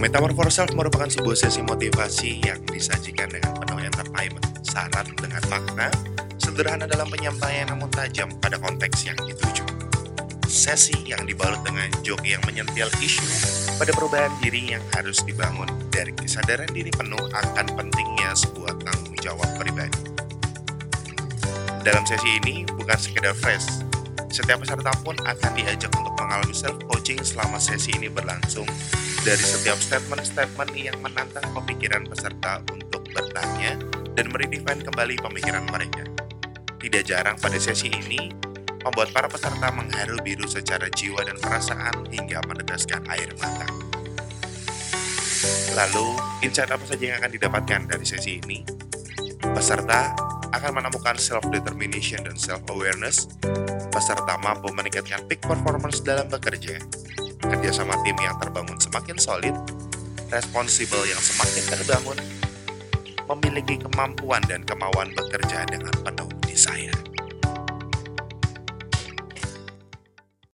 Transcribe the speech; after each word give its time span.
Metamorph 0.00 0.48
Self 0.48 0.72
merupakan 0.72 1.12
sebuah 1.12 1.36
sesi 1.36 1.60
motivasi 1.60 2.40
yang 2.40 2.56
disajikan 2.72 3.28
dengan 3.28 3.52
penuh 3.60 3.84
entertainment, 3.84 4.48
syarat 4.64 5.04
dengan 5.20 5.44
makna, 5.52 5.92
sederhana 6.40 6.88
dalam 6.88 7.04
penyampaian 7.12 7.68
namun 7.68 7.92
tajam 7.92 8.32
pada 8.40 8.56
konteks 8.56 9.04
yang 9.04 9.18
dituju. 9.20 9.60
Sesi 10.48 10.96
yang 11.04 11.28
dibalut 11.28 11.60
dengan 11.68 11.92
joke 12.00 12.24
yang 12.24 12.40
menyentil 12.48 12.88
isu 12.96 13.28
pada 13.76 13.92
perubahan 13.92 14.32
diri 14.40 14.72
yang 14.72 14.80
harus 14.96 15.20
dibangun 15.20 15.68
dari 15.92 16.16
kesadaran 16.16 16.72
diri 16.72 16.88
penuh 16.96 17.20
akan 17.36 17.68
pentingnya 17.68 18.32
sebuah 18.32 18.80
tanggung 18.80 19.20
jawab 19.20 19.52
pribadi. 19.60 20.00
Dalam 21.84 22.08
sesi 22.08 22.40
ini 22.40 22.64
bukan 22.72 22.96
sekedar 22.96 23.36
fresh, 23.36 23.84
setiap 24.32 24.64
peserta 24.64 24.96
pun 25.04 25.20
akan 25.28 25.52
diajak 25.52 25.92
untuk 25.92 26.16
mengalami 26.16 26.56
self-coaching 26.56 27.20
selama 27.20 27.60
sesi 27.60 27.92
ini 28.00 28.08
berlangsung 28.08 28.64
dari 29.20 29.44
setiap 29.44 29.76
statement-statement 29.76 30.72
yang 30.72 30.96
menantang 31.04 31.44
pemikiran 31.52 32.08
peserta 32.08 32.64
untuk 32.72 33.04
bertanya 33.12 33.76
dan 34.16 34.32
meredefine 34.32 34.80
kembali 34.80 35.20
pemikiran 35.20 35.64
mereka. 35.68 36.08
Tidak 36.80 37.02
jarang 37.04 37.36
pada 37.36 37.60
sesi 37.60 37.92
ini, 37.92 38.32
membuat 38.80 39.12
para 39.12 39.28
peserta 39.28 39.68
mengharu 39.76 40.16
biru 40.24 40.48
secara 40.48 40.88
jiwa 40.88 41.20
dan 41.20 41.36
perasaan 41.36 42.08
hingga 42.08 42.40
meneteskan 42.48 43.04
air 43.12 43.28
mata. 43.36 43.68
Lalu, 45.76 46.16
insight 46.40 46.72
apa 46.72 46.84
saja 46.88 47.12
yang 47.12 47.16
akan 47.20 47.32
didapatkan 47.36 47.80
dari 47.92 48.06
sesi 48.08 48.40
ini? 48.40 48.64
Peserta 49.40 50.16
akan 50.50 50.80
menemukan 50.80 51.20
self-determination 51.20 52.24
dan 52.24 52.36
self-awareness. 52.40 53.28
Peserta 53.92 54.40
mampu 54.40 54.72
meningkatkan 54.72 55.28
peak 55.28 55.44
performance 55.44 56.00
dalam 56.00 56.24
bekerja. 56.32 56.80
Kerjasama 57.40 57.96
tim 58.04 58.16
yang 58.20 58.36
terbangun 58.36 58.76
semakin 58.76 59.16
solid, 59.16 59.56
responsibel 60.28 61.02
yang 61.08 61.18
semakin 61.18 61.64
terbangun, 61.72 62.18
memiliki 63.36 63.80
kemampuan 63.80 64.44
dan 64.48 64.60
kemauan 64.64 65.12
bekerja 65.16 65.64
dengan 65.68 65.92
penuh 66.04 66.28